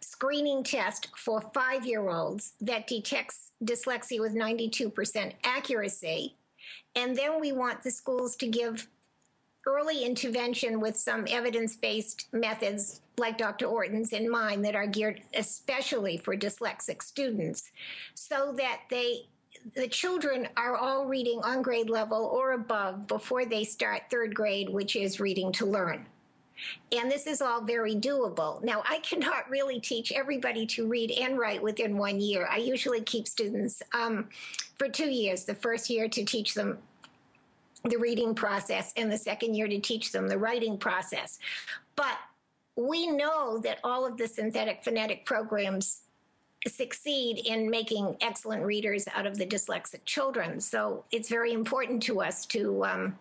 screening 0.00 0.62
test 0.62 1.08
for 1.16 1.40
five 1.52 1.84
year 1.84 2.08
olds 2.08 2.52
that 2.60 2.86
detects 2.86 3.50
dyslexia 3.64 4.20
with 4.20 4.34
92% 4.34 5.32
accuracy. 5.42 6.36
And 6.94 7.16
then 7.16 7.40
we 7.40 7.50
want 7.50 7.82
the 7.82 7.90
schools 7.90 8.36
to 8.36 8.46
give 8.46 8.86
early 9.66 10.04
intervention 10.04 10.80
with 10.80 10.96
some 10.96 11.26
evidence 11.28 11.76
based 11.76 12.28
methods 12.32 13.02
like 13.18 13.36
Dr. 13.36 13.66
Orton's 13.66 14.12
and 14.12 14.28
mine 14.28 14.62
that 14.62 14.74
are 14.74 14.86
geared 14.86 15.20
especially 15.34 16.16
for 16.16 16.36
dyslexic 16.36 17.02
students 17.02 17.70
so 18.14 18.54
that 18.56 18.80
they 18.88 19.26
the 19.74 19.88
children 19.88 20.48
are 20.56 20.76
all 20.76 21.06
reading 21.06 21.40
on 21.44 21.60
grade 21.60 21.90
level 21.90 22.30
or 22.32 22.52
above 22.52 23.06
before 23.06 23.44
they 23.44 23.64
start 23.64 24.02
third 24.10 24.34
grade, 24.34 24.70
which 24.70 24.96
is 24.96 25.20
reading 25.20 25.52
to 25.52 25.66
learn. 25.66 26.06
And 26.92 27.10
this 27.10 27.26
is 27.26 27.40
all 27.40 27.62
very 27.62 27.94
doable. 27.94 28.62
Now, 28.62 28.82
I 28.88 28.98
cannot 28.98 29.48
really 29.48 29.80
teach 29.80 30.12
everybody 30.12 30.66
to 30.66 30.86
read 30.86 31.10
and 31.10 31.38
write 31.38 31.62
within 31.62 31.96
one 31.96 32.20
year. 32.20 32.48
I 32.50 32.58
usually 32.58 33.02
keep 33.02 33.26
students 33.26 33.82
um, 33.92 34.28
for 34.78 34.88
two 34.88 35.10
years 35.10 35.44
the 35.44 35.54
first 35.54 35.90
year 35.90 36.08
to 36.08 36.24
teach 36.24 36.54
them 36.54 36.78
the 37.84 37.96
reading 37.96 38.34
process, 38.34 38.92
and 38.96 39.10
the 39.10 39.18
second 39.18 39.54
year 39.54 39.68
to 39.68 39.78
teach 39.78 40.12
them 40.12 40.28
the 40.28 40.38
writing 40.38 40.78
process. 40.78 41.38
But 41.96 42.16
we 42.76 43.06
know 43.06 43.58
that 43.58 43.80
all 43.84 44.06
of 44.06 44.16
the 44.16 44.28
synthetic 44.28 44.84
phonetic 44.84 45.24
programs 45.24 46.02
succeed 46.66 47.38
in 47.46 47.70
making 47.70 48.16
excellent 48.20 48.62
readers 48.64 49.06
out 49.14 49.26
of 49.26 49.38
the 49.38 49.46
dyslexic 49.46 50.04
children. 50.04 50.60
So 50.60 51.04
it's 51.10 51.28
very 51.28 51.52
important 51.52 52.02
to 52.04 52.20
us 52.20 52.44
to 52.46 52.84
um, 52.84 53.18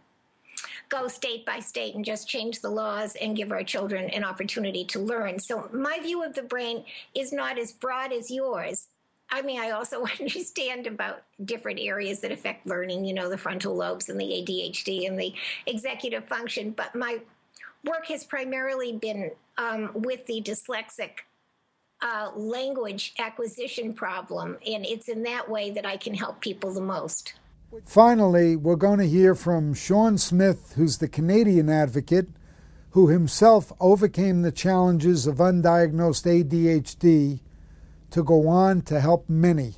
go 0.89 1.08
state 1.08 1.46
by 1.46 1.60
state 1.60 1.96
and 1.96 2.04
just 2.04 2.28
change 2.28 2.60
the 2.60 2.70
laws 2.70 3.16
and 3.16 3.38
give 3.38 3.51
our 3.51 3.63
children 3.63 4.10
an 4.10 4.24
opportunity 4.24 4.84
to 4.86 5.00
learn. 5.00 5.39
So 5.39 5.70
my 5.72 6.00
view 6.00 6.24
of 6.24 6.34
the 6.34 6.44
brain 6.44 6.84
is 7.16 7.32
not 7.32 7.58
as 7.58 7.72
broad 7.72 8.12
as 8.12 8.30
yours. 8.30 8.88
I 9.32 9.42
mean, 9.42 9.60
I 9.60 9.72
also 9.72 10.06
understand 10.20 10.88
about 10.88 11.24
different 11.46 11.80
areas 11.80 12.20
that 12.22 12.32
affect 12.32 12.66
learning, 12.66 13.06
you 13.06 13.14
know, 13.14 13.30
the 13.30 13.38
frontal 13.38 13.76
lobes 13.76 14.10
and 14.10 14.20
the 14.20 14.26
ADHD 14.26 15.08
and 15.08 15.20
the 15.20 15.34
executive 15.66 16.26
function. 16.26 16.72
But 16.72 16.96
my 16.96 17.20
work 17.86 18.08
has 18.08 18.24
primarily 18.24 18.94
been 18.94 19.32
um, 19.58 19.92
with 19.94 20.26
the 20.26 20.42
dyslexic 20.42 21.12
uh, 22.02 22.32
language 22.36 23.14
acquisition 23.20 23.94
problem, 23.94 24.58
and 24.66 24.86
it's 24.86 25.10
in 25.10 25.24
that 25.24 25.50
way 25.50 25.70
that 25.72 25.86
I 25.86 25.98
can 25.98 26.14
help 26.14 26.40
people 26.40 26.74
the 26.74 26.82
most. 26.82 27.34
Finally, 27.86 28.56
we're 28.56 28.78
going 28.78 29.00
to 29.00 29.08
hear 29.08 29.36
from 29.36 29.74
Sean 29.74 30.18
Smith, 30.18 30.74
who's 30.76 30.98
the 30.98 31.10
Canadian 31.10 31.70
advocate 31.70 32.30
who 32.92 33.08
himself 33.08 33.72
overcame 33.80 34.42
the 34.42 34.52
challenges 34.52 35.28
of 35.28 35.38
undiagnosed 35.38 36.26
ADHD 36.26 37.40
to 38.12 38.24
go 38.24 38.48
on 38.48 38.82
to 38.84 39.00
help 39.00 39.28
many. 39.30 39.75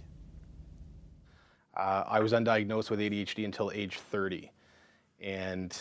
Uh, 1.75 2.03
I 2.07 2.19
was 2.19 2.33
undiagnosed 2.33 2.89
with 2.89 2.99
ADHD 2.99 3.45
until 3.45 3.71
age 3.71 3.97
30. 3.97 4.51
And, 5.19 5.77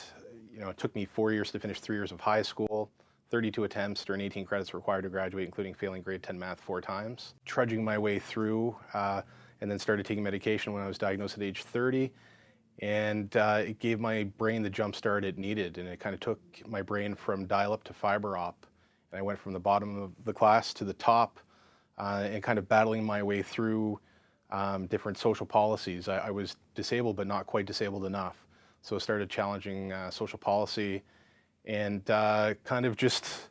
you 0.52 0.60
know, 0.60 0.68
it 0.68 0.78
took 0.78 0.94
me 0.94 1.04
four 1.04 1.32
years 1.32 1.50
to 1.52 1.58
finish 1.58 1.80
three 1.80 1.96
years 1.96 2.12
of 2.12 2.20
high 2.20 2.42
school, 2.42 2.90
32 3.30 3.64
attempts 3.64 4.04
during 4.04 4.20
18 4.20 4.44
credits 4.44 4.74
required 4.74 5.02
to 5.02 5.08
graduate, 5.08 5.46
including 5.46 5.74
failing 5.74 6.02
grade 6.02 6.22
10 6.22 6.38
math 6.38 6.60
four 6.60 6.80
times. 6.80 7.34
Trudging 7.44 7.84
my 7.84 7.98
way 7.98 8.18
through, 8.18 8.76
uh, 8.94 9.22
and 9.60 9.70
then 9.70 9.78
started 9.78 10.06
taking 10.06 10.22
medication 10.22 10.72
when 10.72 10.82
I 10.82 10.88
was 10.88 10.98
diagnosed 10.98 11.36
at 11.36 11.42
age 11.42 11.62
30. 11.62 12.10
And 12.80 13.36
uh, 13.36 13.62
it 13.66 13.78
gave 13.78 14.00
my 14.00 14.24
brain 14.38 14.62
the 14.62 14.70
jump 14.70 14.96
start 14.96 15.24
it 15.24 15.38
needed. 15.38 15.78
And 15.78 15.88
it 15.88 16.00
kind 16.00 16.14
of 16.14 16.20
took 16.20 16.40
my 16.66 16.82
brain 16.82 17.14
from 17.14 17.46
dial 17.46 17.72
up 17.72 17.84
to 17.84 17.92
fiber 17.92 18.36
op. 18.36 18.66
And 19.12 19.18
I 19.18 19.22
went 19.22 19.38
from 19.38 19.52
the 19.52 19.60
bottom 19.60 20.00
of 20.00 20.12
the 20.24 20.32
class 20.32 20.72
to 20.74 20.84
the 20.84 20.94
top 20.94 21.40
uh, 22.00 22.28
and 22.32 22.42
kind 22.42 22.58
of 22.58 22.66
battling 22.66 23.04
my 23.04 23.22
way 23.22 23.42
through 23.42 24.00
um, 24.50 24.86
different 24.86 25.18
social 25.18 25.44
policies. 25.44 26.08
I, 26.08 26.16
I, 26.16 26.30
was 26.30 26.56
disabled, 26.74 27.16
but 27.16 27.26
not 27.26 27.46
quite 27.46 27.66
disabled 27.66 28.06
enough. 28.06 28.36
So 28.80 28.96
I 28.96 28.98
started 28.98 29.28
challenging 29.28 29.92
uh, 29.92 30.10
social 30.10 30.38
policy 30.38 31.02
and 31.66 32.08
uh, 32.10 32.54
kind 32.64 32.86
of 32.86 32.96
just 32.96 33.48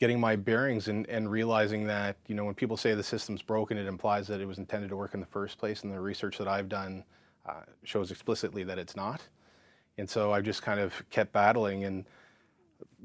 getting 0.00 0.18
my 0.18 0.34
bearings 0.34 0.88
and, 0.88 1.08
and 1.08 1.30
realizing 1.30 1.86
that, 1.86 2.16
you 2.26 2.34
know, 2.34 2.44
when 2.44 2.54
people 2.54 2.76
say 2.76 2.94
the 2.94 3.02
system's 3.02 3.42
broken, 3.42 3.78
it 3.78 3.86
implies 3.86 4.26
that 4.26 4.40
it 4.40 4.46
was 4.46 4.58
intended 4.58 4.90
to 4.90 4.96
work 4.96 5.14
in 5.14 5.20
the 5.20 5.26
first 5.26 5.56
place. 5.56 5.84
And 5.84 5.92
the 5.92 6.00
research 6.00 6.36
that 6.38 6.48
I've 6.48 6.68
done 6.68 7.04
uh, 7.48 7.62
shows 7.84 8.10
explicitly 8.10 8.64
that 8.64 8.78
it's 8.78 8.96
not. 8.96 9.22
And 9.98 10.10
so 10.10 10.32
I 10.32 10.40
just 10.40 10.62
kind 10.62 10.80
of 10.80 11.00
kept 11.10 11.32
battling 11.32 11.84
and 11.84 12.04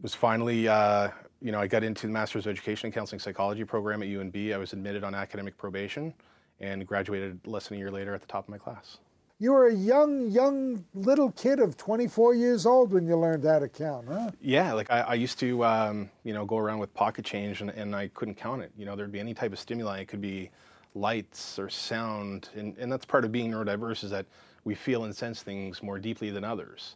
was 0.02 0.16
finally, 0.16 0.68
uh, 0.68 1.10
you 1.44 1.52
know, 1.52 1.60
I 1.60 1.68
got 1.68 1.84
into 1.84 2.08
the 2.08 2.14
Master's 2.14 2.46
of 2.46 2.52
Education 2.52 2.88
and 2.88 2.94
Counseling 2.94 3.20
Psychology 3.20 3.66
program 3.66 4.02
at 4.02 4.08
UNB. 4.08 4.54
I 4.54 4.58
was 4.58 4.72
admitted 4.72 5.04
on 5.04 5.14
academic 5.14 5.58
probation 5.58 6.14
and 6.62 6.88
graduated 6.88 7.38
less 7.46 7.68
than 7.68 7.76
a 7.76 7.80
year 7.80 7.92
later 7.92 8.16
at 8.16 8.22
the 8.22 8.28
top 8.28 8.46
of 8.46 8.50
my 8.50 8.58
class. 8.58 9.00
You 9.40 9.52
were 9.52 9.68
a 9.68 9.76
young, 9.76 10.32
young 10.32 10.86
little 10.94 11.32
kid 11.32 11.60
of 11.60 11.76
24 11.76 12.36
years 12.36 12.66
old 12.66 12.94
when 12.94 13.06
you 13.06 13.18
learned 13.18 13.44
how 13.44 13.60
to 13.60 13.68
count, 13.68 14.08
huh? 14.08 14.32
Yeah, 14.40 14.72
like 14.72 14.90
I, 14.90 15.02
I 15.02 15.14
used 15.16 15.38
to, 15.40 15.66
um, 15.66 16.10
you 16.24 16.34
know, 16.34 16.46
go 16.46 16.58
around 16.58 16.80
with 16.80 16.94
pocket 16.94 17.26
change 17.26 17.60
and, 17.60 17.70
and, 17.72 17.94
I 17.94 18.08
couldn't 18.14 18.36
count 18.36 18.62
it. 18.62 18.72
You 18.78 18.86
know, 18.86 18.96
there'd 18.96 19.12
be 19.12 19.20
any 19.20 19.34
type 19.34 19.52
of 19.52 19.60
stimuli. 19.60 20.00
It 20.00 20.08
could 20.08 20.22
be 20.22 20.50
lights 20.96 21.60
or 21.60 21.70
sound, 21.70 22.50
and, 22.56 22.78
and 22.78 22.90
that's 22.90 23.06
part 23.06 23.26
of 23.26 23.34
being 23.34 23.52
neurodiverse 23.52 24.06
is 24.06 24.12
that 24.12 24.28
we 24.64 24.76
feel 24.76 25.04
and 25.04 25.14
sense 25.14 25.44
things 25.44 25.84
more 25.84 26.00
deeply 26.00 26.30
than 26.30 26.46
others. 26.46 26.96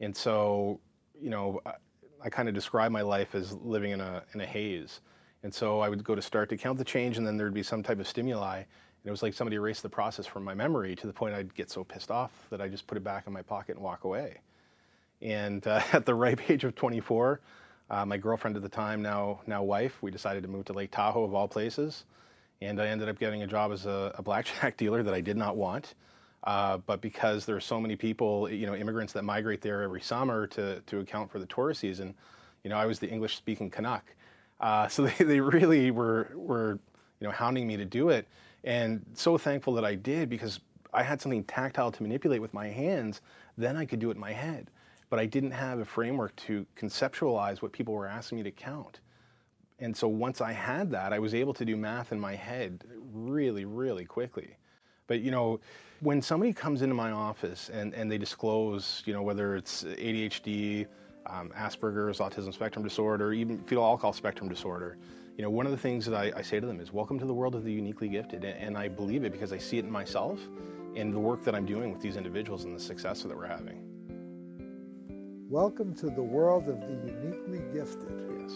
And 0.00 0.16
so, 0.16 0.80
you 1.20 1.30
know, 1.30 1.60
I, 2.24 2.30
kind 2.30 2.48
of 2.48 2.54
describe 2.54 2.90
my 2.90 3.02
life 3.02 3.34
as 3.34 3.52
living 3.52 3.92
in 3.92 4.00
a 4.00 4.22
in 4.32 4.40
a 4.40 4.46
haze. 4.46 5.00
And 5.42 5.52
so 5.52 5.80
I 5.80 5.88
would 5.88 6.02
go 6.02 6.14
to 6.14 6.22
start 6.22 6.48
to 6.48 6.56
count 6.56 6.78
the 6.78 6.84
change, 6.84 7.18
and 7.18 7.26
then 7.26 7.36
there'd 7.36 7.52
be 7.52 7.62
some 7.62 7.82
type 7.82 8.00
of 8.00 8.08
stimuli, 8.08 8.56
and 8.56 8.66
it 9.04 9.10
was 9.10 9.22
like 9.22 9.34
somebody 9.34 9.56
erased 9.56 9.82
the 9.82 9.90
process 9.90 10.26
from 10.26 10.42
my 10.42 10.54
memory 10.54 10.96
to 10.96 11.06
the 11.06 11.12
point 11.12 11.34
I'd 11.34 11.54
get 11.54 11.70
so 11.70 11.84
pissed 11.84 12.10
off 12.10 12.30
that 12.50 12.60
I 12.62 12.68
just 12.68 12.86
put 12.86 12.96
it 12.96 13.04
back 13.04 13.26
in 13.26 13.32
my 13.32 13.42
pocket 13.42 13.76
and 13.76 13.84
walk 13.84 14.04
away. 14.04 14.38
And 15.20 15.66
uh, 15.66 15.82
at 15.92 16.06
the 16.06 16.14
ripe 16.14 16.50
age 16.50 16.64
of 16.64 16.74
24, 16.74 17.40
uh, 17.90 18.06
my 18.06 18.16
girlfriend 18.16 18.56
at 18.56 18.62
the 18.62 18.68
time, 18.68 19.02
now 19.02 19.40
now 19.46 19.62
wife, 19.62 20.02
we 20.02 20.10
decided 20.10 20.42
to 20.44 20.48
move 20.48 20.64
to 20.66 20.72
Lake 20.72 20.90
Tahoe 20.90 21.24
of 21.24 21.34
all 21.34 21.46
places, 21.46 22.04
and 22.62 22.80
I 22.80 22.86
ended 22.86 23.10
up 23.10 23.18
getting 23.18 23.42
a 23.42 23.46
job 23.46 23.72
as 23.72 23.84
a, 23.84 24.14
a 24.16 24.22
blackjack 24.22 24.76
dealer 24.78 25.02
that 25.02 25.12
I 25.12 25.20
did 25.20 25.36
not 25.36 25.56
want. 25.56 25.94
Uh, 26.44 26.76
but 26.78 27.00
because 27.00 27.46
there 27.46 27.56
are 27.56 27.60
so 27.60 27.80
many 27.80 27.96
people, 27.96 28.50
you 28.50 28.66
know, 28.66 28.74
immigrants 28.74 29.12
that 29.14 29.24
migrate 29.24 29.62
there 29.62 29.82
every 29.82 30.00
summer 30.00 30.46
to 30.46 30.80
to 30.82 31.00
account 31.00 31.30
for 31.30 31.38
the 31.38 31.46
tourist 31.46 31.80
season, 31.80 32.14
you 32.62 32.70
know, 32.70 32.76
I 32.76 32.86
was 32.86 32.98
the 32.98 33.08
English-speaking 33.08 33.70
Canuck, 33.70 34.04
uh, 34.60 34.86
so 34.88 35.06
they, 35.18 35.24
they 35.24 35.40
really 35.40 35.90
were 35.90 36.30
were 36.34 36.78
you 37.20 37.26
know 37.26 37.32
hounding 37.32 37.66
me 37.66 37.76
to 37.76 37.84
do 37.84 38.10
it. 38.10 38.28
And 38.64 39.04
so 39.14 39.36
thankful 39.38 39.74
that 39.74 39.84
I 39.84 39.94
did 39.94 40.28
because 40.28 40.60
I 40.92 41.02
had 41.02 41.20
something 41.20 41.44
tactile 41.44 41.92
to 41.92 42.02
manipulate 42.02 42.40
with 42.40 42.54
my 42.54 42.68
hands. 42.68 43.20
Then 43.58 43.76
I 43.76 43.84
could 43.84 43.98
do 43.98 44.10
it 44.10 44.14
in 44.14 44.20
my 44.20 44.32
head. 44.32 44.70
But 45.10 45.18
I 45.18 45.26
didn't 45.26 45.50
have 45.50 45.78
a 45.78 45.84
framework 45.84 46.34
to 46.36 46.66
conceptualize 46.76 47.62
what 47.62 47.72
people 47.72 47.94
were 47.94 48.06
asking 48.06 48.36
me 48.36 48.44
to 48.44 48.50
count. 48.50 49.00
And 49.78 49.96
so 49.96 50.08
once 50.08 50.40
I 50.40 50.52
had 50.52 50.90
that, 50.92 51.12
I 51.12 51.18
was 51.18 51.34
able 51.34 51.52
to 51.54 51.64
do 51.64 51.76
math 51.76 52.10
in 52.10 52.18
my 52.18 52.34
head 52.34 52.84
really, 53.12 53.64
really 53.64 54.04
quickly. 54.04 54.56
But 55.06 55.20
you 55.20 55.30
know, 55.30 55.60
when 56.04 56.20
somebody 56.20 56.52
comes 56.52 56.82
into 56.82 56.94
my 56.94 57.10
office 57.10 57.70
and, 57.70 57.94
and 57.94 58.12
they 58.12 58.18
disclose, 58.18 59.02
you 59.06 59.14
know, 59.14 59.22
whether 59.22 59.56
it's 59.56 59.84
ADHD, 59.84 60.86
um, 61.24 61.50
Asperger's, 61.56 62.18
autism 62.18 62.52
spectrum 62.52 62.84
disorder, 62.84 63.32
even 63.32 63.58
fetal 63.60 63.82
alcohol 63.82 64.12
spectrum 64.12 64.46
disorder, 64.50 64.98
you 65.38 65.42
know, 65.42 65.48
one 65.48 65.64
of 65.64 65.72
the 65.72 65.78
things 65.78 66.04
that 66.04 66.14
I, 66.14 66.30
I, 66.36 66.42
say 66.42 66.60
to 66.60 66.66
them 66.66 66.78
is, 66.78 66.92
welcome 66.92 67.18
to 67.18 67.24
the 67.24 67.32
world 67.32 67.54
of 67.54 67.64
the 67.64 67.72
uniquely 67.72 68.08
gifted. 68.08 68.44
And, 68.44 68.58
and 68.58 68.76
I 68.76 68.86
believe 68.86 69.24
it 69.24 69.32
because 69.32 69.50
I 69.50 69.56
see 69.56 69.78
it 69.78 69.86
in 69.86 69.90
myself 69.90 70.38
and 70.94 71.10
the 71.10 71.18
work 71.18 71.42
that 71.44 71.54
I'm 71.54 71.64
doing 71.64 71.90
with 71.90 72.02
these 72.02 72.18
individuals 72.18 72.64
and 72.64 72.76
the 72.76 72.80
success 72.80 73.22
that 73.22 73.34
we're 73.34 73.46
having. 73.46 73.80
Welcome 75.48 75.94
to 75.94 76.10
the 76.10 76.22
world 76.22 76.68
of 76.68 76.80
the 76.82 77.12
uniquely 77.14 77.62
gifted. 77.72 78.12
Yes. 78.38 78.52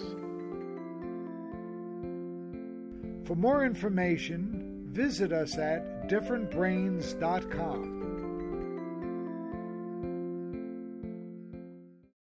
For 3.27 3.35
more 3.35 3.65
information, 3.65 4.58
visit 4.99 5.33
us 5.33 5.57
at 5.59 6.09
differentbrains.com. 6.09 7.98